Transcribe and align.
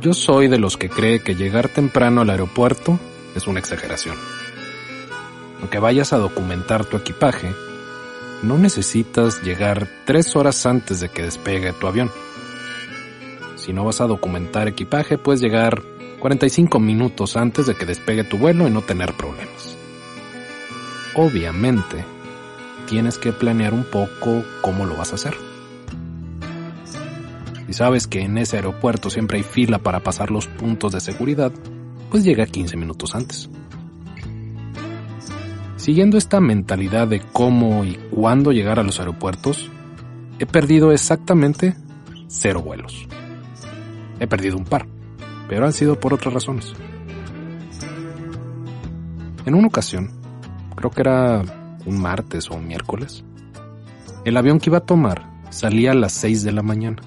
Yo 0.00 0.14
soy 0.14 0.48
de 0.48 0.58
los 0.58 0.78
que 0.78 0.88
cree 0.88 1.20
que 1.20 1.34
llegar 1.34 1.68
temprano 1.68 2.22
al 2.22 2.30
aeropuerto 2.30 2.98
es 3.34 3.46
una 3.46 3.58
exageración. 3.58 4.16
Aunque 5.60 5.78
vayas 5.78 6.14
a 6.14 6.18
documentar 6.18 6.86
tu 6.86 6.96
equipaje, 6.96 7.52
no 8.42 8.56
necesitas 8.56 9.42
llegar 9.42 9.88
tres 10.06 10.36
horas 10.36 10.64
antes 10.64 11.00
de 11.00 11.10
que 11.10 11.22
despegue 11.22 11.74
tu 11.74 11.86
avión. 11.86 12.10
Si 13.56 13.74
no 13.74 13.84
vas 13.84 14.00
a 14.00 14.06
documentar 14.06 14.68
equipaje, 14.68 15.18
puedes 15.18 15.42
llegar 15.42 15.82
45 16.18 16.80
minutos 16.80 17.36
antes 17.36 17.66
de 17.66 17.74
que 17.74 17.84
despegue 17.84 18.24
tu 18.24 18.38
vuelo 18.38 18.66
y 18.66 18.70
no 18.70 18.80
tener 18.80 19.12
problemas. 19.12 19.76
Obviamente, 21.14 22.06
tienes 22.88 23.18
que 23.18 23.32
planear 23.32 23.74
un 23.74 23.84
poco 23.84 24.44
cómo 24.62 24.86
lo 24.86 24.96
vas 24.96 25.12
a 25.12 25.16
hacer. 25.16 25.49
Si 27.70 27.74
sabes 27.74 28.08
que 28.08 28.22
en 28.22 28.36
ese 28.36 28.56
aeropuerto 28.56 29.10
siempre 29.10 29.38
hay 29.38 29.44
fila 29.44 29.78
para 29.78 30.00
pasar 30.00 30.32
los 30.32 30.48
puntos 30.48 30.90
de 30.90 30.98
seguridad, 30.98 31.52
pues 32.10 32.24
llega 32.24 32.44
15 32.44 32.76
minutos 32.76 33.14
antes. 33.14 33.48
Siguiendo 35.76 36.18
esta 36.18 36.40
mentalidad 36.40 37.06
de 37.06 37.20
cómo 37.20 37.84
y 37.84 37.94
cuándo 38.10 38.50
llegar 38.50 38.80
a 38.80 38.82
los 38.82 38.98
aeropuertos, 38.98 39.70
he 40.40 40.46
perdido 40.46 40.90
exactamente 40.90 41.76
cero 42.26 42.60
vuelos. 42.60 43.06
He 44.18 44.26
perdido 44.26 44.56
un 44.56 44.64
par, 44.64 44.88
pero 45.48 45.64
han 45.64 45.72
sido 45.72 46.00
por 46.00 46.12
otras 46.12 46.34
razones. 46.34 46.72
En 49.46 49.54
una 49.54 49.68
ocasión, 49.68 50.10
creo 50.74 50.90
que 50.90 51.02
era 51.02 51.42
un 51.86 52.02
martes 52.02 52.50
o 52.50 52.54
un 52.54 52.66
miércoles, 52.66 53.22
el 54.24 54.36
avión 54.36 54.58
que 54.58 54.70
iba 54.70 54.78
a 54.78 54.86
tomar 54.86 55.30
salía 55.50 55.92
a 55.92 55.94
las 55.94 56.14
6 56.14 56.42
de 56.42 56.50
la 56.50 56.62
mañana. 56.62 57.00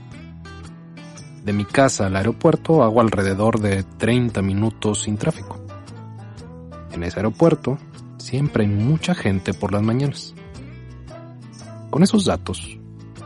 De 1.43 1.51
mi 1.51 1.65
casa 1.65 2.05
al 2.05 2.15
aeropuerto 2.15 2.83
hago 2.83 3.01
alrededor 3.01 3.59
de 3.59 3.83
30 3.83 4.41
minutos 4.41 5.01
sin 5.01 5.17
tráfico. 5.17 5.59
En 6.93 7.03
ese 7.03 7.19
aeropuerto 7.19 7.77
siempre 8.17 8.63
hay 8.63 8.69
mucha 8.69 9.13
gente 9.13 9.53
por 9.53 9.73
las 9.73 9.81
mañanas. 9.81 10.33
Con 11.89 12.01
esos 12.01 12.23
datos, 12.23 12.79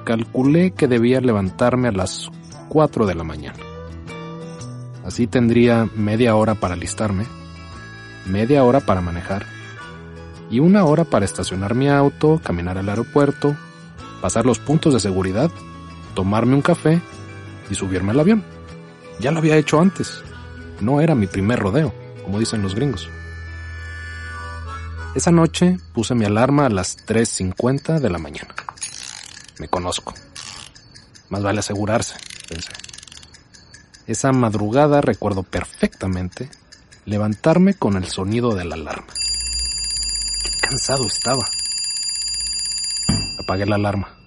calculé 0.04 0.72
que 0.72 0.88
debía 0.88 1.22
levantarme 1.22 1.90
a 1.90 1.92
las 1.92 2.32
4 2.70 3.06
de 3.06 3.14
la 3.14 3.24
mañana. 3.24 3.60
Así 5.06 5.28
tendría 5.28 5.88
media 5.96 6.36
hora 6.36 6.56
para 6.56 6.74
alistarme, 6.74 7.26
media 8.26 8.64
hora 8.64 8.80
para 8.80 9.00
manejar 9.00 9.46
y 10.50 10.60
una 10.60 10.86
hora 10.86 11.04
para 11.04 11.26
estacionar 11.26 11.76
mi 11.76 11.88
auto, 11.88 12.42
caminar 12.44 12.80
al 12.80 12.90
aeropuerto, 12.90 13.56
pasar 14.22 14.48
los 14.48 14.58
puntos 14.58 14.94
de 14.94 15.00
seguridad, 15.00 15.52
tomarme 16.16 16.56
un 16.56 16.64
café 16.64 17.00
y 17.70 17.76
subirme 17.76 18.12
al 18.12 18.20
avión. 18.20 18.44
Ya 19.20 19.32
lo 19.32 19.40
había 19.40 19.58
hecho 19.58 19.80
antes. 19.80 20.22
No 20.80 21.02
era 21.02 21.16
mi 21.16 21.28
primer 21.28 21.60
rodeo, 21.60 21.94
como 22.24 22.40
dicen 22.40 22.62
los 22.62 22.76
gringos. 22.76 23.10
Esa 25.16 25.32
noche 25.32 25.78
puse 25.94 26.14
mi 26.14 26.26
alarma 26.26 26.68
a 26.68 26.70
las 26.70 26.98
3.50 27.08 28.00
de 28.00 28.10
la 28.10 28.20
mañana. 28.20 28.54
Me 29.60 29.68
conozco. 29.68 30.14
Más 31.30 31.42
vale 31.42 31.60
asegurarse, 31.60 32.16
pensé. 32.48 32.72
Esa 34.06 34.32
madrugada 34.32 35.02
recuerdo 35.02 35.44
perfectamente 35.44 36.50
levantarme 37.06 37.74
con 37.74 37.98
el 37.98 38.06
sonido 38.06 38.54
de 38.54 38.66
la 38.66 38.76
alarma. 38.76 39.08
Qué 40.44 40.52
cansado 40.62 41.08
estaba. 41.08 41.44
Apagué 43.40 43.66
la 43.66 43.76
alarma 43.76 44.18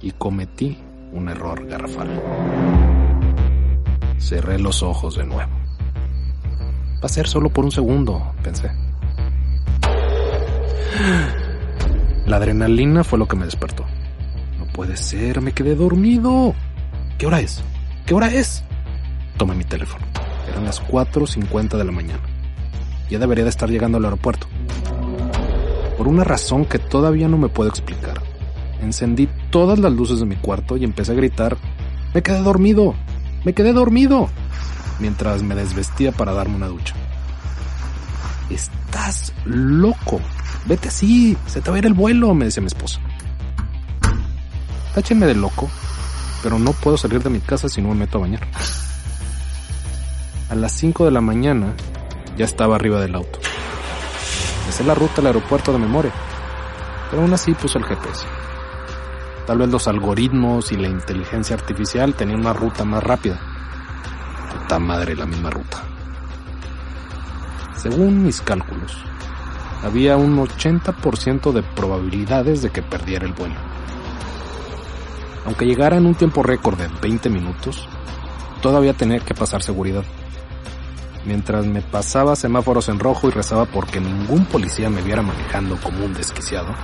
y 0.00 0.12
cometí 0.12 0.78
un 1.16 1.28
error 1.28 1.66
garrafal. 1.66 2.22
Cerré 4.18 4.58
los 4.58 4.82
ojos 4.82 5.16
de 5.16 5.24
nuevo. 5.24 5.50
Va 7.02 7.04
a 7.04 7.08
ser 7.08 7.26
solo 7.26 7.48
por 7.48 7.64
un 7.64 7.72
segundo, 7.72 8.34
pensé. 8.42 8.70
La 12.26 12.36
adrenalina 12.36 13.02
fue 13.04 13.18
lo 13.18 13.26
que 13.26 13.36
me 13.36 13.44
despertó. 13.44 13.84
No 14.58 14.66
puede 14.72 14.96
ser, 14.96 15.40
me 15.40 15.52
quedé 15.52 15.74
dormido. 15.74 16.54
¿Qué 17.18 17.26
hora 17.26 17.40
es? 17.40 17.62
¿Qué 18.04 18.14
hora 18.14 18.28
es? 18.28 18.62
Tomé 19.36 19.54
mi 19.54 19.64
teléfono. 19.64 20.04
Eran 20.50 20.64
las 20.64 20.82
4.50 20.82 21.76
de 21.76 21.84
la 21.84 21.92
mañana. 21.92 22.22
Ya 23.08 23.18
debería 23.18 23.44
de 23.44 23.50
estar 23.50 23.70
llegando 23.70 23.98
al 23.98 24.04
aeropuerto. 24.04 24.46
Por 25.96 26.08
una 26.08 26.24
razón 26.24 26.64
que 26.64 26.78
todavía 26.78 27.28
no 27.28 27.38
me 27.38 27.48
puedo 27.48 27.70
explicar, 27.70 28.15
encendí 28.80 29.28
todas 29.50 29.78
las 29.78 29.92
luces 29.92 30.20
de 30.20 30.26
mi 30.26 30.36
cuarto 30.36 30.76
y 30.76 30.84
empecé 30.84 31.12
a 31.12 31.16
gritar, 31.16 31.56
me 32.14 32.22
quedé 32.22 32.42
dormido, 32.42 32.94
me 33.44 33.52
quedé 33.52 33.72
dormido, 33.72 34.28
mientras 34.98 35.42
me 35.42 35.54
desvestía 35.54 36.12
para 36.12 36.32
darme 36.32 36.56
una 36.56 36.68
ducha. 36.68 36.94
Estás 38.50 39.32
loco, 39.44 40.20
vete 40.66 40.88
así, 40.88 41.36
se 41.46 41.60
te 41.60 41.70
va 41.70 41.76
a 41.76 41.78
ir 41.78 41.86
el 41.86 41.94
vuelo, 41.94 42.34
me 42.34 42.46
decía 42.46 42.60
mi 42.60 42.68
esposa. 42.68 43.00
Táchenme 44.94 45.26
de 45.26 45.34
loco, 45.34 45.68
pero 46.42 46.58
no 46.58 46.72
puedo 46.72 46.96
salir 46.96 47.22
de 47.22 47.30
mi 47.30 47.40
casa 47.40 47.68
si 47.68 47.82
no 47.82 47.88
me 47.88 47.96
meto 47.96 48.18
a 48.18 48.22
bañar. 48.22 48.46
A 50.48 50.54
las 50.54 50.72
5 50.72 51.04
de 51.04 51.10
la 51.10 51.20
mañana 51.20 51.74
ya 52.36 52.44
estaba 52.44 52.76
arriba 52.76 53.00
del 53.00 53.14
auto. 53.14 53.40
Me 54.64 54.72
sé 54.72 54.84
la 54.84 54.94
ruta 54.94 55.20
al 55.20 55.26
aeropuerto 55.26 55.72
de 55.72 55.78
memoria, 55.78 56.12
pero 57.10 57.22
aún 57.22 57.32
así 57.34 57.52
puse 57.54 57.78
el 57.78 57.84
GPS. 57.84 58.24
Tal 59.46 59.58
vez 59.58 59.68
los 59.68 59.86
algoritmos 59.86 60.72
y 60.72 60.76
la 60.76 60.88
inteligencia 60.88 61.54
artificial 61.54 62.14
tenían 62.14 62.40
una 62.40 62.52
ruta 62.52 62.84
más 62.84 63.02
rápida. 63.02 63.38
Puta 64.52 64.80
madre, 64.80 65.14
la 65.14 65.24
misma 65.24 65.50
ruta. 65.50 65.84
Según 67.76 68.24
mis 68.24 68.40
cálculos, 68.40 68.96
había 69.84 70.16
un 70.16 70.36
80% 70.36 71.52
de 71.52 71.62
probabilidades 71.62 72.60
de 72.60 72.70
que 72.70 72.82
perdiera 72.82 73.24
el 73.24 73.34
vuelo. 73.34 73.54
Aunque 75.44 75.64
llegara 75.64 75.96
en 75.96 76.06
un 76.06 76.16
tiempo 76.16 76.42
récord 76.42 76.76
de 76.76 76.88
20 77.00 77.30
minutos, 77.30 77.88
todavía 78.60 78.94
tenía 78.94 79.20
que 79.20 79.34
pasar 79.34 79.62
seguridad. 79.62 80.02
Mientras 81.24 81.66
me 81.66 81.82
pasaba 81.82 82.34
semáforos 82.34 82.88
en 82.88 82.98
rojo 82.98 83.28
y 83.28 83.30
rezaba 83.30 83.64
porque 83.66 84.00
ningún 84.00 84.46
policía 84.46 84.90
me 84.90 85.02
viera 85.02 85.22
manejando 85.22 85.76
como 85.80 86.04
un 86.04 86.14
desquiciado, 86.14 86.74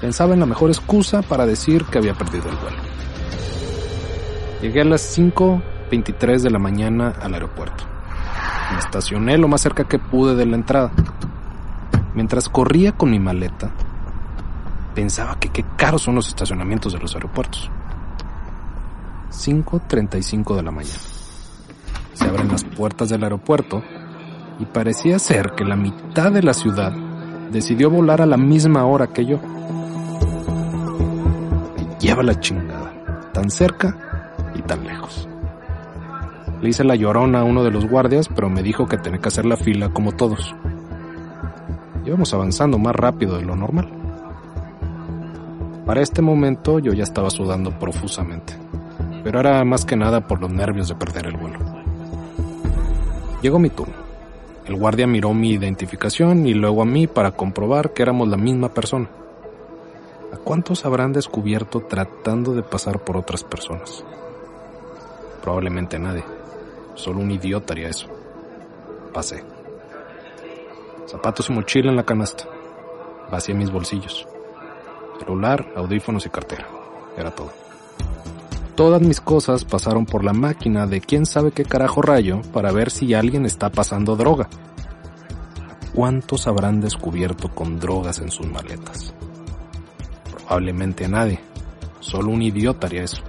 pensaba 0.00 0.34
en 0.34 0.40
la 0.40 0.46
mejor 0.46 0.70
excusa 0.70 1.22
para 1.22 1.46
decir 1.46 1.84
que 1.84 1.98
había 1.98 2.14
perdido 2.14 2.48
el 2.48 2.56
vuelo. 2.56 2.78
Llegué 4.62 4.80
a 4.82 4.84
las 4.84 5.18
5.23 5.18 6.40
de 6.40 6.50
la 6.50 6.58
mañana 6.58 7.14
al 7.20 7.34
aeropuerto. 7.34 7.84
Me 8.72 8.78
estacioné 8.78 9.38
lo 9.38 9.48
más 9.48 9.60
cerca 9.60 9.84
que 9.84 9.98
pude 9.98 10.34
de 10.34 10.46
la 10.46 10.56
entrada. 10.56 10.90
Mientras 12.14 12.48
corría 12.48 12.92
con 12.92 13.10
mi 13.10 13.18
maleta, 13.18 13.70
pensaba 14.94 15.38
que 15.38 15.48
qué 15.48 15.64
caros 15.76 16.02
son 16.02 16.14
los 16.14 16.28
estacionamientos 16.28 16.92
de 16.92 16.98
los 16.98 17.14
aeropuertos. 17.14 17.70
5.35 19.30 20.56
de 20.56 20.62
la 20.62 20.70
mañana. 20.70 20.98
Se 22.14 22.24
abren 22.26 22.48
las 22.48 22.64
puertas 22.64 23.08
del 23.08 23.22
aeropuerto 23.22 23.82
y 24.58 24.66
parecía 24.66 25.18
ser 25.18 25.52
que 25.52 25.64
la 25.64 25.76
mitad 25.76 26.32
de 26.32 26.42
la 26.42 26.52
ciudad 26.52 26.92
decidió 27.50 27.90
volar 27.90 28.20
a 28.20 28.26
la 28.26 28.36
misma 28.36 28.84
hora 28.84 29.06
que 29.06 29.24
yo. 29.24 29.40
Lleva 32.10 32.24
la 32.24 32.40
chingada. 32.40 32.92
tan 33.32 33.48
cerca 33.52 33.96
y 34.56 34.62
tan 34.62 34.84
lejos. 34.84 35.28
Le 36.60 36.70
hice 36.70 36.82
la 36.82 36.96
llorona 36.96 37.38
a 37.38 37.44
uno 37.44 37.62
de 37.62 37.70
los 37.70 37.88
guardias, 37.88 38.26
pero 38.26 38.50
me 38.50 38.64
dijo 38.64 38.88
que 38.88 38.98
tenía 38.98 39.20
que 39.20 39.28
hacer 39.28 39.46
la 39.46 39.56
fila 39.56 39.90
como 39.90 40.10
todos. 40.10 40.52
Íbamos 42.04 42.34
avanzando 42.34 42.78
más 42.78 42.96
rápido 42.96 43.38
de 43.38 43.44
lo 43.44 43.54
normal. 43.54 43.88
Para 45.86 46.00
este 46.00 46.20
momento 46.20 46.80
yo 46.80 46.92
ya 46.94 47.04
estaba 47.04 47.30
sudando 47.30 47.78
profusamente, 47.78 48.54
pero 49.22 49.38
era 49.38 49.64
más 49.64 49.84
que 49.84 49.94
nada 49.94 50.26
por 50.26 50.40
los 50.40 50.50
nervios 50.50 50.88
de 50.88 50.96
perder 50.96 51.26
el 51.28 51.36
vuelo. 51.36 51.60
Llegó 53.40 53.60
mi 53.60 53.70
turno. 53.70 53.94
El 54.66 54.74
guardia 54.74 55.06
miró 55.06 55.32
mi 55.32 55.50
identificación 55.50 56.44
y 56.44 56.54
luego 56.54 56.82
a 56.82 56.86
mí 56.86 57.06
para 57.06 57.30
comprobar 57.30 57.92
que 57.92 58.02
éramos 58.02 58.26
la 58.26 58.36
misma 58.36 58.74
persona. 58.74 59.08
¿A 60.32 60.36
cuántos 60.36 60.84
habrán 60.84 61.12
descubierto 61.12 61.80
tratando 61.80 62.54
de 62.54 62.62
pasar 62.62 63.04
por 63.04 63.16
otras 63.16 63.42
personas? 63.42 64.04
Probablemente 65.42 65.98
nadie. 65.98 66.24
Solo 66.94 67.20
un 67.20 67.30
idiota 67.30 67.72
haría 67.72 67.88
eso. 67.88 68.06
Pasé. 69.12 69.42
Zapatos 71.06 71.50
y 71.50 71.52
mochila 71.52 71.90
en 71.90 71.96
la 71.96 72.04
canasta. 72.04 72.44
Vacié 73.30 73.54
mis 73.54 73.70
bolsillos. 73.70 74.26
Celular, 75.18 75.66
audífonos 75.74 76.26
y 76.26 76.30
cartera. 76.30 76.68
Era 77.16 77.30
todo. 77.32 77.50
Todas 78.76 79.02
mis 79.02 79.20
cosas 79.20 79.64
pasaron 79.64 80.06
por 80.06 80.24
la 80.24 80.32
máquina 80.32 80.86
de 80.86 81.00
quién 81.00 81.26
sabe 81.26 81.50
qué 81.50 81.64
carajo 81.64 82.02
rayo 82.02 82.40
para 82.52 82.72
ver 82.72 82.90
si 82.90 83.12
alguien 83.14 83.44
está 83.44 83.70
pasando 83.70 84.16
droga. 84.16 84.48
¿Cuántos 85.92 86.46
habrán 86.46 86.80
descubierto 86.80 87.48
con 87.48 87.80
drogas 87.80 88.20
en 88.20 88.30
sus 88.30 88.46
maletas? 88.46 89.12
Probablemente 90.50 91.04
a 91.04 91.08
nadie. 91.08 91.38
Solo 92.00 92.32
un 92.32 92.42
idiota 92.42 92.88
haría 92.88 93.04
eso. 93.04 93.22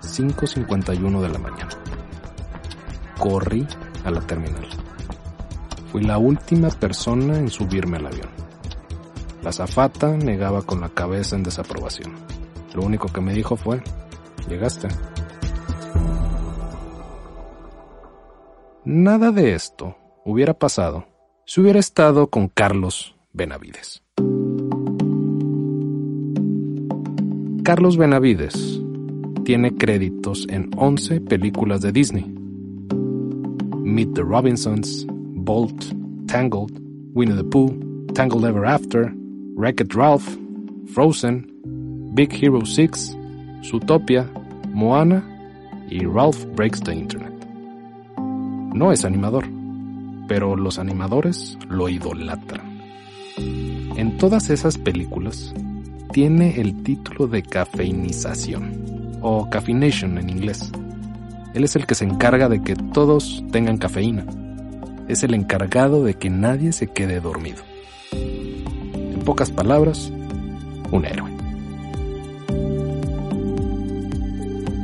5.51 0.00 1.20
de 1.20 1.28
la 1.28 1.38
mañana. 1.38 1.70
Corrí 3.16 3.64
a 4.04 4.10
la 4.10 4.20
terminal. 4.22 4.66
Fui 5.92 6.02
la 6.02 6.18
última 6.18 6.70
persona 6.70 7.38
en 7.38 7.50
subirme 7.50 7.98
al 7.98 8.06
avión. 8.06 8.28
La 9.44 9.52
zafata 9.52 10.08
negaba 10.08 10.62
con 10.62 10.80
la 10.80 10.88
cabeza 10.88 11.36
en 11.36 11.44
desaprobación. 11.44 12.12
Lo 12.74 12.82
único 12.82 13.06
que 13.06 13.20
me 13.20 13.32
dijo 13.32 13.54
fue, 13.54 13.84
llegaste. 14.48 14.88
Nada 18.84 19.30
de 19.30 19.54
esto 19.54 19.96
hubiera 20.24 20.52
pasado 20.52 21.06
si 21.44 21.60
hubiera 21.60 21.78
estado 21.78 22.28
con 22.28 22.48
Carlos 22.48 23.14
Benavides. 23.32 24.02
Carlos 27.66 27.96
Benavides 27.96 28.80
tiene 29.44 29.74
créditos 29.74 30.46
en 30.50 30.70
11 30.76 31.20
películas 31.22 31.80
de 31.80 31.90
Disney. 31.90 32.24
Meet 33.82 34.14
the 34.14 34.22
Robinsons, 34.22 35.04
Bolt, 35.10 35.86
Tangled, 36.28 36.80
Winnie 37.14 37.34
the 37.34 37.42
Pooh, 37.42 37.74
Tangled 38.14 38.44
Ever 38.44 38.64
After, 38.64 39.12
Wreck-It 39.56 39.94
Ralph, 39.94 40.24
Frozen, 40.94 42.12
Big 42.14 42.32
Hero 42.40 42.64
6, 42.64 43.16
Zootopia, 43.64 44.30
Moana 44.72 45.24
y 45.90 46.04
Ralph 46.04 46.46
Breaks 46.54 46.80
the 46.82 46.94
Internet. 46.94 47.34
No 48.16 48.92
es 48.92 49.04
animador, 49.04 49.44
pero 50.28 50.54
los 50.54 50.78
animadores 50.78 51.58
lo 51.68 51.88
idolatran. 51.88 52.80
En 53.36 54.16
todas 54.18 54.50
esas 54.50 54.78
películas 54.78 55.52
tiene 56.12 56.60
el 56.60 56.82
título 56.82 57.26
de 57.26 57.42
cafeinización, 57.42 59.18
o 59.20 59.48
caffeination 59.50 60.18
en 60.18 60.30
inglés. 60.30 60.70
Él 61.54 61.64
es 61.64 61.76
el 61.76 61.86
que 61.86 61.94
se 61.94 62.04
encarga 62.04 62.48
de 62.48 62.62
que 62.62 62.76
todos 62.76 63.42
tengan 63.50 63.78
cafeína. 63.78 64.26
Es 65.08 65.22
el 65.22 65.34
encargado 65.34 66.04
de 66.04 66.14
que 66.14 66.30
nadie 66.30 66.72
se 66.72 66.88
quede 66.88 67.20
dormido. 67.20 67.62
En 68.12 69.22
pocas 69.24 69.50
palabras, 69.50 70.12
un 70.90 71.04
héroe. 71.04 71.30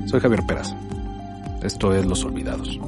Soy 0.06 0.20
Javier 0.20 0.42
Peraza. 0.46 0.78
Esto 1.62 1.94
es 1.94 2.04
Los 2.04 2.24
Olvidados. 2.24 2.78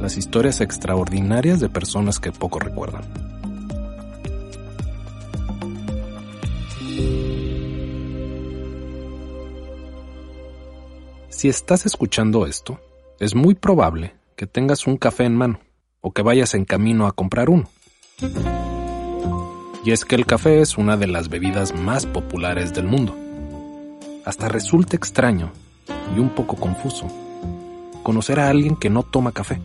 Las 0.00 0.16
historias 0.16 0.60
extraordinarias 0.60 1.58
de 1.60 1.68
personas 1.68 2.20
que 2.20 2.32
poco 2.32 2.58
recuerdan. 2.58 3.27
Si 11.38 11.48
estás 11.48 11.86
escuchando 11.86 12.46
esto, 12.46 12.80
es 13.20 13.36
muy 13.36 13.54
probable 13.54 14.16
que 14.34 14.48
tengas 14.48 14.88
un 14.88 14.96
café 14.96 15.22
en 15.22 15.36
mano 15.36 15.60
o 16.00 16.10
que 16.10 16.22
vayas 16.22 16.52
en 16.54 16.64
camino 16.64 17.06
a 17.06 17.12
comprar 17.12 17.48
uno. 17.48 17.70
Y 19.84 19.92
es 19.92 20.04
que 20.04 20.16
el 20.16 20.26
café 20.26 20.60
es 20.60 20.76
una 20.76 20.96
de 20.96 21.06
las 21.06 21.28
bebidas 21.28 21.76
más 21.76 22.06
populares 22.06 22.74
del 22.74 22.88
mundo. 22.88 23.14
Hasta 24.24 24.48
resulta 24.48 24.96
extraño 24.96 25.52
y 26.12 26.18
un 26.18 26.30
poco 26.30 26.56
confuso 26.56 27.06
conocer 28.02 28.40
a 28.40 28.48
alguien 28.48 28.74
que 28.74 28.90
no 28.90 29.04
toma 29.04 29.30
café. 29.30 29.60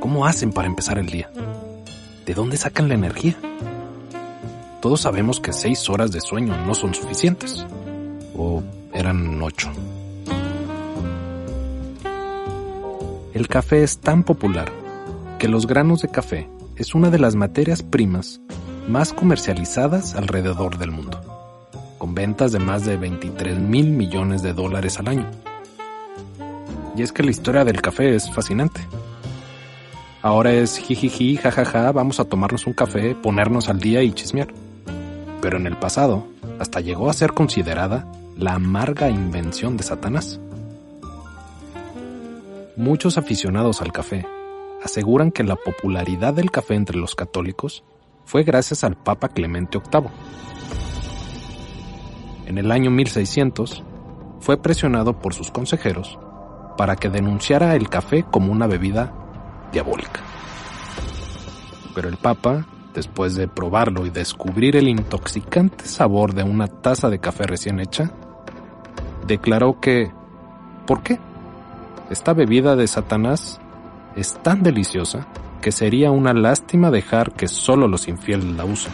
¿Cómo 0.00 0.26
hacen 0.26 0.52
para 0.52 0.68
empezar 0.68 0.98
el 0.98 1.06
día? 1.06 1.30
¿De 2.26 2.34
dónde 2.34 2.58
sacan 2.58 2.88
la 2.88 2.94
energía? 2.94 3.38
Todos 4.82 5.00
sabemos 5.00 5.40
que 5.40 5.54
seis 5.54 5.88
horas 5.88 6.12
de 6.12 6.20
sueño 6.20 6.54
no 6.66 6.74
son 6.74 6.92
suficientes. 6.92 7.64
¿O 8.36 8.62
eran 8.92 9.40
ocho? 9.40 9.72
El 13.40 13.48
café 13.48 13.82
es 13.82 14.00
tan 14.00 14.22
popular 14.22 14.70
que 15.38 15.48
los 15.48 15.66
granos 15.66 16.02
de 16.02 16.08
café 16.08 16.50
es 16.76 16.94
una 16.94 17.08
de 17.08 17.18
las 17.18 17.36
materias 17.36 17.82
primas 17.82 18.38
más 18.86 19.14
comercializadas 19.14 20.14
alrededor 20.14 20.76
del 20.76 20.90
mundo, 20.90 21.18
con 21.96 22.14
ventas 22.14 22.52
de 22.52 22.58
más 22.58 22.84
de 22.84 22.98
23 22.98 23.58
mil 23.58 23.92
millones 23.92 24.42
de 24.42 24.52
dólares 24.52 24.98
al 24.98 25.08
año. 25.08 25.26
Y 26.94 27.00
es 27.00 27.12
que 27.12 27.22
la 27.22 27.30
historia 27.30 27.64
del 27.64 27.80
café 27.80 28.14
es 28.14 28.30
fascinante. 28.30 28.82
Ahora 30.20 30.52
es 30.52 30.76
jijiji, 30.76 31.38
jajaja, 31.38 31.92
vamos 31.92 32.20
a 32.20 32.26
tomarnos 32.26 32.66
un 32.66 32.74
café, 32.74 33.14
ponernos 33.14 33.70
al 33.70 33.80
día 33.80 34.02
y 34.02 34.12
chismear. 34.12 34.48
Pero 35.40 35.56
en 35.56 35.66
el 35.66 35.78
pasado, 35.78 36.26
hasta 36.58 36.80
llegó 36.80 37.08
a 37.08 37.14
ser 37.14 37.32
considerada 37.32 38.06
la 38.36 38.52
amarga 38.52 39.08
invención 39.08 39.78
de 39.78 39.84
Satanás. 39.84 40.38
Muchos 42.80 43.18
aficionados 43.18 43.82
al 43.82 43.92
café 43.92 44.26
aseguran 44.82 45.32
que 45.32 45.44
la 45.44 45.56
popularidad 45.56 46.32
del 46.32 46.50
café 46.50 46.76
entre 46.76 46.96
los 46.96 47.14
católicos 47.14 47.84
fue 48.24 48.42
gracias 48.42 48.84
al 48.84 48.96
Papa 48.96 49.28
Clemente 49.28 49.76
VIII. 49.76 50.08
En 52.46 52.56
el 52.56 52.72
año 52.72 52.90
1600, 52.90 53.84
fue 54.40 54.56
presionado 54.56 55.18
por 55.18 55.34
sus 55.34 55.50
consejeros 55.50 56.18
para 56.78 56.96
que 56.96 57.10
denunciara 57.10 57.76
el 57.76 57.90
café 57.90 58.22
como 58.22 58.50
una 58.50 58.66
bebida 58.66 59.12
diabólica. 59.72 60.22
Pero 61.94 62.08
el 62.08 62.16
Papa, 62.16 62.66
después 62.94 63.34
de 63.34 63.46
probarlo 63.46 64.06
y 64.06 64.10
descubrir 64.10 64.76
el 64.76 64.88
intoxicante 64.88 65.84
sabor 65.84 66.32
de 66.32 66.44
una 66.44 66.66
taza 66.66 67.10
de 67.10 67.18
café 67.18 67.46
recién 67.46 67.78
hecha, 67.78 68.10
declaró 69.26 69.80
que, 69.80 70.10
¿por 70.86 71.02
qué? 71.02 71.18
Esta 72.10 72.34
bebida 72.34 72.74
de 72.74 72.88
Satanás 72.88 73.60
es 74.16 74.34
tan 74.42 74.64
deliciosa 74.64 75.28
que 75.62 75.70
sería 75.70 76.10
una 76.10 76.34
lástima 76.34 76.90
dejar 76.90 77.30
que 77.30 77.46
solo 77.46 77.86
los 77.86 78.08
infieles 78.08 78.46
la 78.46 78.64
usen. 78.64 78.92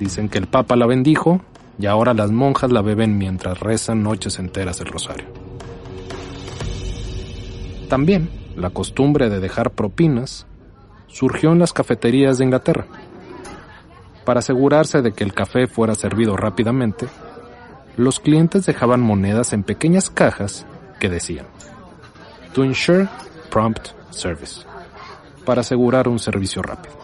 Dicen 0.00 0.28
que 0.28 0.38
el 0.38 0.48
Papa 0.48 0.74
la 0.74 0.86
bendijo 0.86 1.40
y 1.78 1.86
ahora 1.86 2.14
las 2.14 2.32
monjas 2.32 2.72
la 2.72 2.82
beben 2.82 3.16
mientras 3.16 3.60
rezan 3.60 4.02
noches 4.02 4.40
enteras 4.40 4.80
el 4.80 4.88
rosario. 4.88 5.26
También 7.88 8.28
la 8.56 8.70
costumbre 8.70 9.30
de 9.30 9.38
dejar 9.38 9.70
propinas 9.70 10.48
surgió 11.06 11.52
en 11.52 11.60
las 11.60 11.72
cafeterías 11.72 12.38
de 12.38 12.44
Inglaterra. 12.44 12.86
Para 14.24 14.40
asegurarse 14.40 15.00
de 15.00 15.12
que 15.12 15.22
el 15.22 15.32
café 15.32 15.68
fuera 15.68 15.94
servido 15.94 16.36
rápidamente, 16.36 17.06
los 17.96 18.18
clientes 18.18 18.66
dejaban 18.66 19.00
monedas 19.00 19.52
en 19.52 19.62
pequeñas 19.62 20.10
cajas 20.10 20.66
que 21.00 21.08
decían. 21.08 21.46
To 22.52 22.62
ensure 22.62 23.08
prompt 23.50 23.88
service. 24.10 24.64
Para 25.44 25.62
asegurar 25.62 26.06
un 26.06 26.20
servicio 26.20 26.62
rápido. 26.62 26.94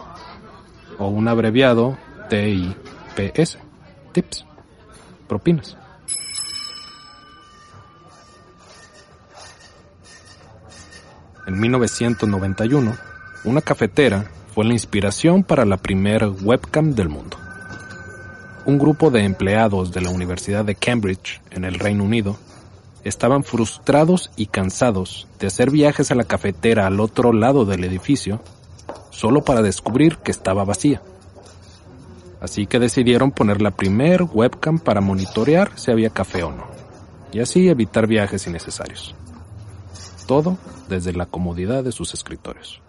O 0.97 1.07
un 1.07 1.27
abreviado 1.27 1.97
TIPS 2.29 3.57
tips. 4.13 4.45
Propinas. 5.27 5.77
En 11.45 11.59
1991, 11.59 12.95
una 13.43 13.61
cafetera 13.61 14.25
fue 14.53 14.65
la 14.65 14.73
inspiración 14.73 15.43
para 15.43 15.65
la 15.65 15.77
primer 15.77 16.25
webcam 16.41 16.93
del 16.93 17.09
mundo. 17.09 17.37
un 18.67 18.77
grupo 18.77 19.09
de 19.11 19.23
empleados 19.23 19.93
de 19.93 20.01
la 20.01 20.09
Universidad 20.09 20.65
de 20.65 20.75
Cambridge, 20.75 21.41
en 21.51 21.63
el 21.63 21.75
Reino 21.75 22.03
Unido, 22.03 22.37
estaban 23.07 23.43
frustrados 23.43 24.31
y 24.35 24.47
cansados 24.47 25.27
de 25.39 25.47
hacer 25.47 25.71
viajes 25.71 26.11
a 26.11 26.15
la 26.15 26.25
cafetera 26.25 26.87
al 26.87 26.99
otro 26.99 27.31
lado 27.31 27.65
del 27.65 27.83
edificio 27.83 28.41
solo 29.09 29.43
para 29.43 29.61
descubrir 29.61 30.17
que 30.17 30.31
estaba 30.31 30.65
vacía. 30.65 31.01
Así 32.41 32.67
que 32.67 32.79
decidieron 32.79 33.31
poner 33.31 33.61
la 33.61 33.71
primer 33.71 34.23
webcam 34.23 34.77
para 34.77 35.01
monitorear 35.01 35.71
si 35.75 35.91
había 35.91 36.09
café 36.09 36.43
o 36.43 36.51
no, 36.51 36.67
y 37.31 37.39
así 37.39 37.67
evitar 37.67 38.07
viajes 38.07 38.45
innecesarios. 38.45 39.15
Todo 40.27 40.57
desde 40.87 41.13
la 41.13 41.25
comodidad 41.25 41.83
de 41.83 41.91
sus 41.91 42.13
escritorios. 42.13 42.81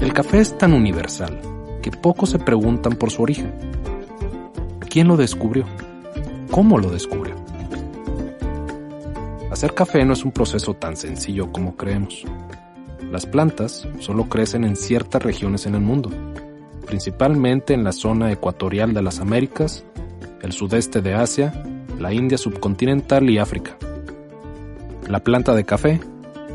El 0.00 0.12
café 0.12 0.40
es 0.40 0.58
tan 0.58 0.74
universal 0.74 1.40
que 1.80 1.90
pocos 1.90 2.30
se 2.30 2.38
preguntan 2.38 2.96
por 2.96 3.10
su 3.10 3.22
origen. 3.22 3.52
¿Quién 4.94 5.08
lo 5.08 5.16
descubrió? 5.16 5.64
¿Cómo 6.52 6.78
lo 6.78 6.88
descubrió? 6.88 7.34
Hacer 9.50 9.74
café 9.74 10.04
no 10.04 10.12
es 10.12 10.24
un 10.24 10.30
proceso 10.30 10.74
tan 10.74 10.96
sencillo 10.96 11.50
como 11.50 11.74
creemos. 11.74 12.22
Las 13.10 13.26
plantas 13.26 13.88
solo 13.98 14.28
crecen 14.28 14.62
en 14.62 14.76
ciertas 14.76 15.20
regiones 15.20 15.66
en 15.66 15.74
el 15.74 15.80
mundo, 15.80 16.10
principalmente 16.86 17.74
en 17.74 17.82
la 17.82 17.90
zona 17.90 18.30
ecuatorial 18.30 18.94
de 18.94 19.02
las 19.02 19.18
Américas, 19.18 19.84
el 20.42 20.52
sudeste 20.52 21.02
de 21.02 21.14
Asia, 21.14 21.52
la 21.98 22.12
India 22.12 22.38
subcontinental 22.38 23.28
y 23.28 23.38
África. 23.38 23.76
La 25.08 25.24
planta 25.24 25.56
de 25.56 25.64
café 25.64 26.00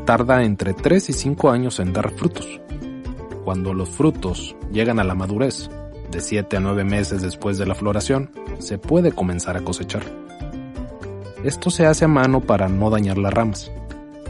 tarda 0.06 0.44
entre 0.44 0.72
3 0.72 1.10
y 1.10 1.12
5 1.12 1.50
años 1.50 1.78
en 1.78 1.92
dar 1.92 2.10
frutos. 2.12 2.58
Cuando 3.44 3.74
los 3.74 3.90
frutos 3.90 4.56
llegan 4.72 4.98
a 4.98 5.04
la 5.04 5.14
madurez, 5.14 5.68
de 6.10 6.20
7 6.20 6.56
a 6.56 6.60
9 6.60 6.84
meses 6.84 7.22
después 7.22 7.58
de 7.58 7.66
la 7.66 7.74
floración, 7.74 8.30
se 8.58 8.78
puede 8.78 9.12
comenzar 9.12 9.56
a 9.56 9.60
cosechar. 9.60 10.02
Esto 11.44 11.70
se 11.70 11.86
hace 11.86 12.04
a 12.04 12.08
mano 12.08 12.40
para 12.40 12.68
no 12.68 12.90
dañar 12.90 13.16
las 13.16 13.32
ramas. 13.32 13.72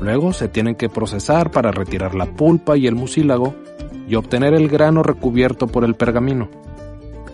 Luego 0.00 0.32
se 0.32 0.48
tienen 0.48 0.76
que 0.76 0.88
procesar 0.88 1.50
para 1.50 1.72
retirar 1.72 2.14
la 2.14 2.26
pulpa 2.26 2.76
y 2.76 2.86
el 2.86 2.94
mucílago 2.94 3.54
y 4.08 4.14
obtener 4.14 4.54
el 4.54 4.68
grano 4.68 5.02
recubierto 5.02 5.66
por 5.66 5.84
el 5.84 5.94
pergamino. 5.94 6.48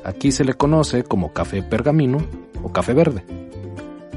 Aquí 0.05 0.33
se 0.33 0.45
le 0.45 0.55
conoce 0.55 1.03
como 1.05 1.33
café 1.33 1.63
pergamino 1.63 2.19
o 2.63 2.73
café 2.73 2.95
verde. 2.95 3.25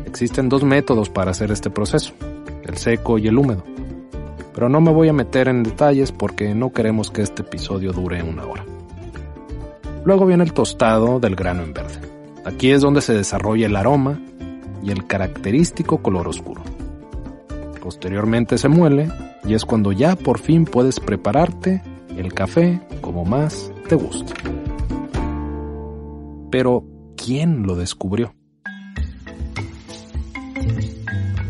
Existen 0.06 0.50
dos 0.50 0.64
métodos 0.64 1.10
para 1.10 1.32
hacer 1.32 1.52
este 1.52 1.70
proceso, 1.70 2.14
el 2.64 2.78
seco 2.78 3.18
y 3.18 3.28
el 3.28 3.38
húmedo. 3.38 3.64
Pero 4.54 4.70
no 4.70 4.82
me 4.82 4.92
voy 4.92 5.10
a 5.10 5.14
meter 5.14 5.48
en 5.48 5.64
detalles 5.64 6.12
porque 6.12 6.56
no 6.56 6.72
queremos 6.72 7.12
que 7.12 7.22
este 7.22 7.44
episodio 7.44 7.92
dure 7.92 8.24
una 8.24 8.46
hora. 8.46 8.66
Luego 10.10 10.25
viene 10.25 10.44
el 10.44 10.54
tostado 10.54 11.20
del 11.20 11.36
grano 11.36 11.62
en 11.62 11.72
verde. 11.72 12.01
Aquí 12.44 12.72
es 12.72 12.82
donde 12.82 13.00
se 13.00 13.13
desarrolla 13.13 13.68
el 13.68 13.75
aroma 13.75 14.20
y 14.82 14.89
el 14.89 15.06
característico 15.06 16.01
color 16.01 16.28
oscuro. 16.28 16.63
Posteriormente 17.80 18.58
se 18.58 18.70
muele 18.70 19.12
y 19.46 19.54
es 19.54 19.66
cuando 19.66 19.92
ya 19.92 20.16
por 20.16 20.39
fin 20.39 20.66
puedes 20.66 21.00
prepararte 21.00 21.84
el 22.18 22.34
café 22.34 22.82
como 23.01 23.24
más 23.24 23.72
te 23.88 23.94
guste. 23.94 24.34
Pero, 26.50 26.86
¿quién 27.16 27.68
lo 27.68 27.75
descubrió? 27.75 28.34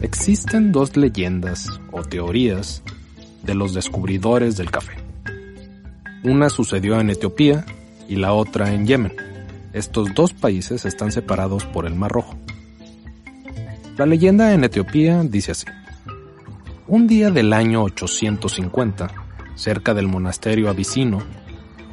Existen 0.02 0.74
dos 0.74 0.98
leyendas 0.98 1.80
o 1.94 2.02
teorías 2.02 2.84
de 3.42 3.56
los 3.56 3.74
descubridores 3.74 4.58
del 4.58 4.70
café. 4.70 4.98
Una 6.26 6.50
sucedió 6.50 7.00
en 7.00 7.10
Etiopía 7.10 7.64
y 8.10 8.16
la 8.16 8.34
otra 8.34 8.74
en 8.74 8.86
Yemen. 8.86 9.16
Estos 9.72 10.14
dos 10.16 10.34
países 10.34 10.84
están 10.84 11.12
separados 11.12 11.64
por 11.66 11.86
el 11.86 11.96
Mar 11.96 12.12
Rojo. 12.12 12.36
La 13.98 14.06
leyenda 14.06 14.54
en 14.54 14.64
Etiopía 14.64 15.22
dice 15.24 15.52
así. 15.52 15.68
Un 16.88 17.06
día 17.06 17.30
del 17.30 17.54
año 17.54 17.84
850, 17.84 19.08
cerca 19.56 19.94
del 19.94 20.08
monasterio 20.08 20.70
abisino, 20.70 21.22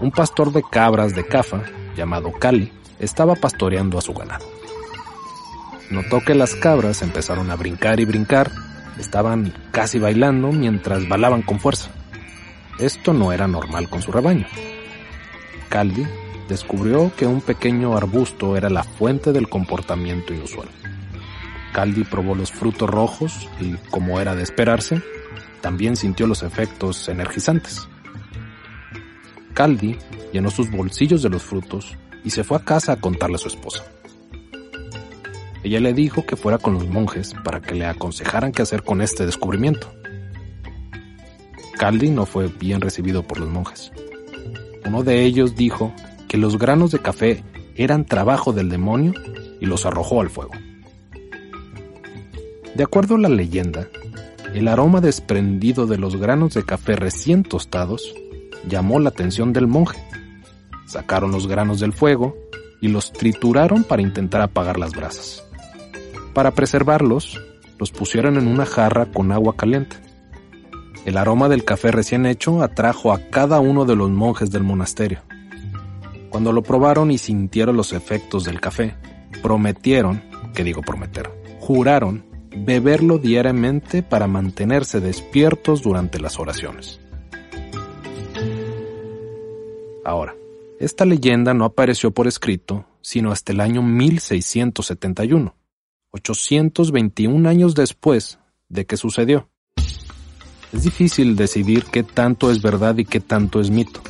un 0.01 0.11
pastor 0.11 0.53
de 0.53 0.63
cabras 0.63 1.15
de 1.15 1.27
Cafa, 1.27 1.63
llamado 1.95 2.33
Kali, 2.33 2.73
estaba 2.99 3.35
pastoreando 3.35 3.99
a 3.99 4.03
su 4.03 4.15
ganado. 4.15 4.47
Notó 5.91 6.21
que 6.21 6.35
las 6.35 6.55
cabras 6.55 7.03
empezaron 7.03 7.51
a 7.51 7.57
brincar 7.57 8.01
y 8.01 8.07
brincar, 8.07 8.51
estaban 8.99 9.53
casi 9.71 9.99
bailando 9.99 10.51
mientras 10.51 11.07
balaban 11.09 11.43
con 11.43 11.61
fuerza. 11.61 11.91
Esto 12.79 13.13
no 13.13 13.33
era 13.33 13.47
normal 13.47 13.91
con 13.91 14.01
su 14.01 14.13
rebaño. 14.13 14.47
Caldi 15.69 16.07
descubrió 16.49 17.13
que 17.17 17.27
un 17.27 17.41
pequeño 17.41 17.97
arbusto 17.97 18.57
era 18.57 18.71
la 18.71 18.85
fuente 18.85 19.33
del 19.33 19.49
comportamiento 19.49 20.33
inusual. 20.33 20.69
Caldi 21.73 22.05
probó 22.05 22.35
los 22.35 22.53
frutos 22.53 22.89
rojos 22.89 23.49
y, 23.61 23.75
como 23.91 24.21
era 24.21 24.35
de 24.35 24.43
esperarse, 24.43 25.03
también 25.61 25.97
sintió 25.97 26.27
los 26.27 26.43
efectos 26.43 27.09
energizantes. 27.09 27.89
Caldi 29.53 29.97
llenó 30.33 30.51
sus 30.51 30.71
bolsillos 30.71 31.23
de 31.23 31.31
los 31.31 31.43
frutos 31.43 31.97
y 32.25 32.31
se 32.31 32.45
fue 32.45 32.59
a 32.59 32.65
casa 32.65 32.93
a 32.93 33.01
contarle 33.01 33.37
a 33.37 33.39
su 33.39 33.49
esposa. 33.49 33.85
Ella 35.63 35.81
le 35.81 35.93
dijo 35.93 36.25
que 36.25 36.37
fuera 36.37 36.59
con 36.59 36.75
los 36.75 36.89
monjes 36.89 37.35
para 37.43 37.61
que 37.61 37.75
le 37.75 37.87
aconsejaran 37.87 38.53
qué 38.53 38.63
hacer 38.63 38.83
con 38.83 39.01
este 39.01 39.27
descubrimiento. 39.27 39.93
Caldi 41.77 42.11
no 42.11 42.25
fue 42.25 42.49
bien 42.49 42.81
recibido 42.81 43.23
por 43.23 43.39
los 43.41 43.49
monjes. 43.49 43.93
Uno 44.87 45.03
de 45.03 45.25
ellos 45.25 45.57
dijo 45.57 45.93
que 46.29 46.39
los 46.39 46.59
granos 46.59 46.93
de 46.93 47.01
café 47.01 47.43
eran 47.75 48.05
trabajo 48.05 48.53
del 48.53 48.69
demonio 48.69 49.15
y 49.61 49.67
los 49.67 49.85
arrojó 49.85 50.21
al 50.21 50.31
fuego. 50.31 50.53
De 52.75 52.85
acuerdo 52.85 53.17
a 53.17 53.19
la 53.19 53.29
leyenda, 53.29 53.89
el 54.55 54.69
aroma 54.69 55.01
desprendido 55.01 55.87
de 55.87 55.99
los 55.99 56.17
granos 56.17 56.55
de 56.55 56.65
café 56.65 56.95
recién 56.95 57.43
tostados 57.43 58.15
llamó 58.69 59.01
la 59.01 59.09
atención 59.09 59.53
del 59.53 59.67
monje. 59.67 59.99
Sacaron 60.87 61.33
los 61.33 61.47
granos 61.47 61.81
del 61.81 61.93
fuego 61.93 62.37
y 62.81 62.89
los 62.89 63.13
trituraron 63.13 63.83
para 63.83 64.03
intentar 64.03 64.41
apagar 64.41 64.79
las 64.79 64.93
brasas. 64.93 65.45
Para 66.33 66.53
preservarlos, 66.53 67.41
los 67.79 67.91
pusieron 67.91 68.37
en 68.37 68.47
una 68.47 68.67
jarra 68.67 69.07
con 69.07 69.33
agua 69.33 69.57
caliente. 69.57 69.97
El 71.07 71.17
aroma 71.17 71.49
del 71.49 71.65
café 71.65 71.93
recién 71.93 72.27
hecho 72.27 72.63
atrajo 72.63 73.13
a 73.13 73.31
cada 73.31 73.61
uno 73.61 73.85
de 73.85 73.95
los 73.95 74.11
monjes 74.11 74.51
del 74.51 74.65
monasterio. 74.65 75.23
Cuando 76.29 76.53
lo 76.53 76.63
probaron 76.63 77.13
y 77.13 77.17
sintieron 77.17 77.77
los 77.77 77.93
efectos 77.93 78.45
del 78.45 78.61
café, 78.61 78.97
prometieron, 79.41 80.23
que 80.53 80.65
digo 80.65 80.83
prometer, 80.83 81.31
juraron 81.61 82.25
beberlo 82.57 83.19
diariamente 83.19 84.03
para 84.03 84.27
mantenerse 84.27 85.01
despiertos 85.01 85.81
durante 85.81 86.19
las 86.19 86.39
oraciones. 86.39 87.01
Ahora, 90.05 90.35
esta 90.81 91.05
leyenda 91.05 91.55
no 91.55 91.65
apareció 91.65 92.11
por 92.11 92.27
escrito 92.27 92.85
sino 93.07 93.31
hasta 93.31 93.53
el 93.53 93.61
año 93.61 93.83
1671, 93.83 95.55
821 96.11 97.49
años 97.49 97.77
después 97.77 98.41
de 98.69 98.85
que 98.85 98.97
sucedió. 98.97 99.49
Es 100.73 100.83
difícil 100.83 101.37
decidir 101.37 101.85
qué 101.85 102.03
tanto 102.03 102.51
es 102.51 102.61
verdad 102.61 102.97
y 102.99 103.05
qué 103.05 103.21
tanto 103.21 103.61
es 103.61 103.71
mito, 103.71 104.01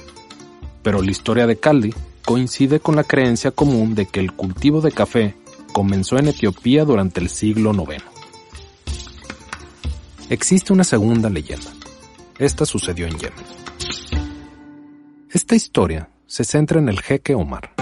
pero 0.82 1.02
la 1.02 1.10
historia 1.10 1.46
de 1.46 1.58
Caldi 1.58 1.92
coincide 2.24 2.80
con 2.80 2.96
la 2.96 3.04
creencia 3.04 3.50
común 3.50 3.94
de 3.94 4.06
que 4.06 4.20
el 4.20 4.32
cultivo 4.32 4.80
de 4.80 4.90
café 4.90 5.36
comenzó 5.72 6.18
en 6.18 6.28
Etiopía 6.28 6.84
durante 6.84 7.20
el 7.20 7.28
siglo 7.28 7.72
IX. 7.72 8.02
Existe 10.30 10.72
una 10.72 10.84
segunda 10.84 11.30
leyenda. 11.30 11.70
Esta 12.38 12.66
sucedió 12.66 13.06
en 13.06 13.18
Yemen. 13.18 13.44
Esta 15.30 15.54
historia 15.54 16.08
se 16.26 16.44
centra 16.44 16.80
en 16.80 16.88
el 16.88 17.00
jeque 17.00 17.34
Omar, 17.34 17.72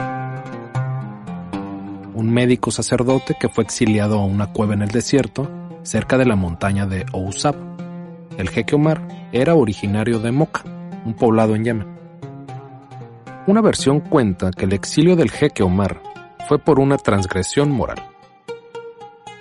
un 2.14 2.30
médico 2.32 2.70
sacerdote 2.70 3.36
que 3.38 3.48
fue 3.48 3.64
exiliado 3.64 4.18
a 4.18 4.24
una 4.24 4.52
cueva 4.52 4.74
en 4.74 4.82
el 4.82 4.90
desierto 4.90 5.48
cerca 5.84 6.18
de 6.18 6.26
la 6.26 6.36
montaña 6.36 6.86
de 6.86 7.06
Ousab 7.12 7.54
el 8.38 8.48
jeque 8.50 8.74
Omar 8.74 9.06
era 9.32 9.54
originario 9.54 10.18
de 10.18 10.32
Moca, 10.32 10.62
un 11.04 11.14
poblado 11.14 11.54
en 11.54 11.64
Yemen. 11.64 11.94
Una 13.46 13.60
versión 13.60 14.00
cuenta 14.00 14.50
que 14.50 14.64
el 14.64 14.72
exilio 14.72 15.16
del 15.16 15.30
jeque 15.30 15.62
Omar 15.62 16.02
fue 16.48 16.58
por 16.58 16.80
una 16.80 16.96
transgresión 16.96 17.70
moral. 17.70 17.98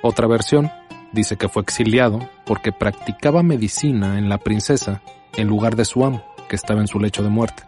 Otra 0.02 0.28
versión 0.28 0.72
dice 1.14 1.38
que 1.38 1.48
fue 1.48 1.62
exiliado 1.62 2.20
porque 2.46 2.72
practicaba 2.72 3.44
medicina 3.44 4.18
en 4.18 4.30
la 4.30 4.38
princesa 4.38 5.02
en 5.38 5.48
lugar 5.48 5.76
de 5.76 5.86
su 5.86 6.06
amo, 6.06 6.24
que 6.50 6.56
estaba 6.56 6.82
en 6.82 6.88
su 6.88 7.00
lecho 7.00 7.24
de 7.24 7.30
muerte. 7.30 7.64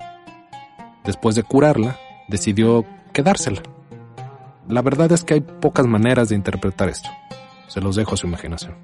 Después 1.03 1.36
de 1.36 1.44
curarla, 1.44 1.98
decidió 2.27 2.86
quedársela. 3.13 3.62
La 4.67 4.82
verdad 4.82 5.12
es 5.12 5.24
que 5.24 5.36
hay 5.36 5.41
pocas 5.41 5.86
maneras 5.86 6.29
de 6.29 6.36
interpretar 6.36 6.89
esto. 6.89 7.10
Se 7.67 7.82
los 7.82 7.96
dejo 7.96 8.15
a 8.15 8.17
su 8.17 8.27
imaginación. 8.27 8.75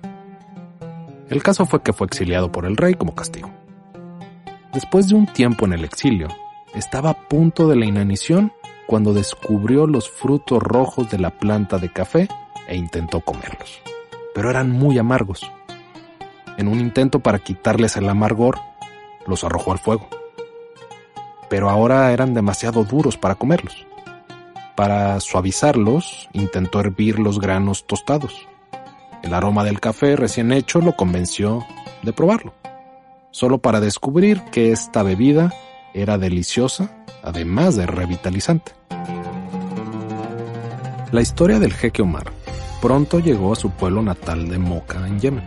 El 1.32 1.42
caso 1.44 1.66
fue 1.66 1.82
que 1.82 1.94
fue 1.94 2.08
exiliado 2.08 2.52
por 2.52 2.66
el 2.66 2.76
rey 2.76 2.96
como 2.96 3.16
castigo. 3.16 3.50
Después 4.74 5.08
de 5.08 5.16
un 5.16 5.28
tiempo 5.28 5.66
en 5.66 5.72
el 5.72 5.86
exilio, 5.86 6.28
estaba 6.76 7.12
a 7.12 7.28
punto 7.30 7.70
de 7.70 7.78
la 7.78 7.86
inanición 7.86 8.52
cuando 8.86 9.14
descubrió 9.14 9.88
los 9.88 10.10
frutos 10.10 10.62
rojos 10.62 11.10
de 11.10 11.20
la 11.20 11.30
planta 11.30 11.78
de 11.78 11.90
café 11.90 12.28
e 12.68 12.76
intentó 12.76 13.22
comerlos. 13.22 13.82
Pero 14.36 14.50
eran 14.50 14.72
muy 14.72 14.98
amargos. 14.98 15.50
En 16.58 16.68
un 16.68 16.82
intento 16.82 17.22
para 17.22 17.40
quitarles 17.40 17.96
el 17.96 18.10
amargor, 18.10 18.60
los 19.26 19.46
arrojó 19.46 19.72
al 19.72 19.80
fuego. 19.80 20.10
Pero 21.50 21.70
ahora 21.70 22.12
eran 22.12 22.34
demasiado 22.34 22.84
duros 22.84 23.16
para 23.16 23.36
comerlos. 23.36 23.88
Para 24.76 25.18
suavizarlos, 25.22 26.28
intentó 26.34 26.82
hervir 26.82 27.20
los 27.20 27.40
granos 27.40 27.88
tostados. 27.88 28.50
El 29.24 29.34
aroma 29.34 29.64
del 29.64 29.80
café 29.80 30.16
recién 30.16 30.52
hecho 30.52 30.80
lo 30.82 30.96
convenció 30.96 31.66
de 32.02 32.14
probarlo, 32.14 32.54
solo 33.32 33.60
para 33.60 33.80
descubrir 33.80 34.42
que 34.52 34.72
esta 34.72 35.04
bebida 35.04 35.54
era 35.94 36.18
deliciosa, 36.18 37.04
además 37.24 37.76
de 37.76 37.86
revitalizante. 37.86 38.74
La 41.12 41.22
historia 41.22 41.60
del 41.60 41.74
jeque 41.74 42.02
Omar 42.02 42.32
pronto 42.82 43.20
llegó 43.20 43.54
a 43.54 43.56
su 43.56 43.70
pueblo 43.70 44.02
natal 44.02 44.50
de 44.50 44.58
Moca, 44.58 45.06
en 45.06 45.20
Yemen. 45.20 45.44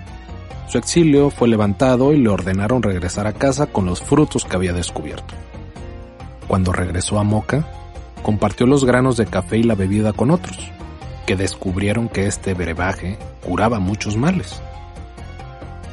Su 0.69 0.78
exilio 0.78 1.31
fue 1.31 1.49
levantado 1.49 2.12
y 2.12 2.19
le 2.19 2.28
ordenaron 2.28 2.83
regresar 2.83 3.26
a 3.26 3.33
casa 3.33 3.66
con 3.66 3.87
los 3.87 4.00
frutos 4.00 4.45
que 4.45 4.57
había 4.57 4.73
descubierto. 4.73 5.35
Cuando 6.47 6.73
regresó 6.73 7.19
a 7.19 7.25
Moca, 7.25 7.66
compartió 8.23 8.66
los 8.66 8.85
granos 8.85 9.16
de 9.16 9.26
café 9.26 9.59
y 9.59 9.62
la 9.62 9.75
bebida 9.75 10.12
con 10.12 10.31
otros, 10.31 10.71
que 11.26 11.37
descubrieron 11.37 12.09
que 12.09 12.26
este 12.26 12.54
brebaje 12.54 13.19
curaba 13.45 13.78
muchos 13.78 14.16
males. 14.16 14.61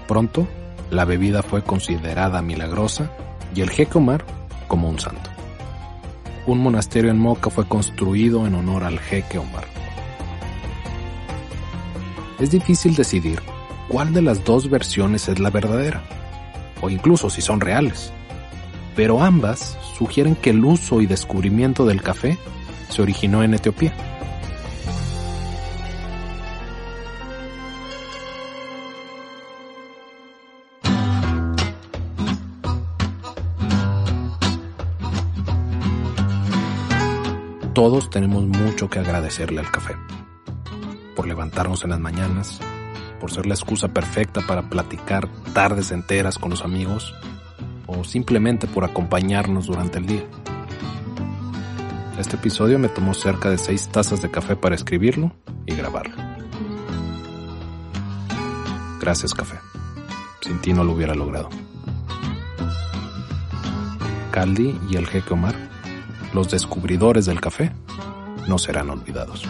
Pronto, 0.07 0.47
la 0.89 1.05
bebida 1.05 1.41
fue 1.41 1.63
considerada 1.63 2.41
milagrosa 2.41 3.11
y 3.55 3.61
el 3.61 3.69
jeque 3.69 3.97
Omar 3.97 4.25
como 4.67 4.89
un 4.89 4.99
santo. 4.99 5.29
Un 6.47 6.59
monasterio 6.59 7.11
en 7.11 7.19
Moca 7.19 7.49
fue 7.49 7.67
construido 7.67 8.45
en 8.45 8.55
honor 8.55 8.83
al 8.83 8.99
jeque 8.99 9.37
Omar. 9.37 9.65
Es 12.39 12.49
difícil 12.49 12.95
decidir 12.95 13.39
cuál 13.87 14.13
de 14.13 14.21
las 14.21 14.43
dos 14.43 14.69
versiones 14.69 15.29
es 15.29 15.39
la 15.39 15.49
verdadera, 15.49 16.01
o 16.81 16.89
incluso 16.89 17.29
si 17.29 17.41
son 17.41 17.61
reales, 17.61 18.11
pero 18.95 19.21
ambas 19.21 19.77
sugieren 19.97 20.35
que 20.35 20.49
el 20.49 20.65
uso 20.65 21.01
y 21.01 21.05
descubrimiento 21.05 21.85
del 21.85 22.01
café 22.01 22.37
se 22.89 23.01
originó 23.01 23.43
en 23.43 23.53
Etiopía. 23.53 23.93
Todos 37.81 38.11
tenemos 38.11 38.45
mucho 38.45 38.91
que 38.91 38.99
agradecerle 38.99 39.59
al 39.59 39.71
café. 39.71 39.95
Por 41.15 41.25
levantarnos 41.25 41.83
en 41.83 41.89
las 41.89 41.99
mañanas, 41.99 42.59
por 43.19 43.31
ser 43.31 43.47
la 43.47 43.55
excusa 43.55 43.87
perfecta 43.87 44.41
para 44.41 44.69
platicar 44.69 45.27
tardes 45.55 45.89
enteras 45.89 46.37
con 46.37 46.51
los 46.51 46.63
amigos 46.63 47.11
o 47.87 48.03
simplemente 48.03 48.67
por 48.67 48.83
acompañarnos 48.83 49.65
durante 49.65 49.97
el 49.97 50.05
día. 50.05 50.23
Este 52.19 52.35
episodio 52.35 52.77
me 52.77 52.87
tomó 52.87 53.15
cerca 53.15 53.49
de 53.49 53.57
seis 53.57 53.87
tazas 53.87 54.21
de 54.21 54.29
café 54.29 54.55
para 54.55 54.75
escribirlo 54.75 55.31
y 55.65 55.73
grabarlo. 55.73 56.15
Gracias 58.99 59.33
café. 59.33 59.57
Sin 60.41 60.61
ti 60.61 60.71
no 60.71 60.83
lo 60.83 60.91
hubiera 60.91 61.15
logrado. 61.15 61.49
Caldi 64.29 64.79
y 64.87 64.97
el 64.97 65.07
jeque 65.07 65.33
Omar, 65.33 65.70
los 66.33 66.49
descubridores 66.49 67.25
del 67.25 67.41
café, 67.41 67.71
no 68.47 68.57
serán 68.57 68.89
olvidados. 68.89 69.43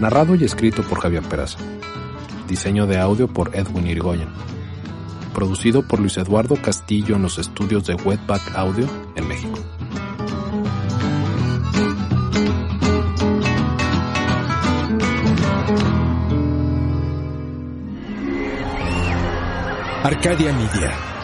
Narrado 0.00 0.36
y 0.36 0.44
escrito 0.44 0.82
por 0.82 1.00
Javier 1.00 1.22
Peraza. 1.24 1.58
Diseño 2.46 2.86
de 2.86 2.98
audio 2.98 3.28
por 3.28 3.54
Edwin 3.54 3.88
Irigoyen. 3.88 4.28
Producido 5.34 5.86
por 5.86 6.00
Luis 6.00 6.16
Eduardo 6.16 6.56
Castillo 6.56 7.16
en 7.16 7.22
los 7.22 7.38
estudios 7.38 7.84
de 7.86 7.94
Wetback 7.94 8.54
Audio 8.54 8.86
en 9.16 9.28
México. 9.28 9.57
Arcadia 20.08 20.54
Media. 20.54 21.17